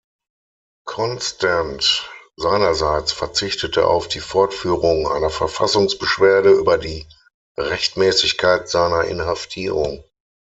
[0.87, 7.05] Constant seinerseits verzichtete auf die Fortführung einer Verfassungsbeschwerde über die
[7.55, 10.03] Rechtmäßigkeit seiner Inhaftierung.